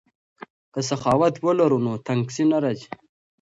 [0.73, 2.89] که سخاوت ولرو نو تنګسي نه راځي.